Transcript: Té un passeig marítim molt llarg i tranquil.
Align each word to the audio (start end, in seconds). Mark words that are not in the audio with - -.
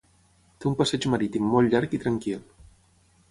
Té 0.63 0.67
un 0.69 0.77
passeig 0.79 1.05
marítim 1.15 1.51
molt 1.57 1.75
llarg 1.75 1.95
i 1.97 1.99
tranquil. 2.07 2.43